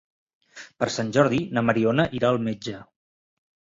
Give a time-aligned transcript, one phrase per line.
[0.83, 2.83] Per Sant Jordi na Mariona irà al metge.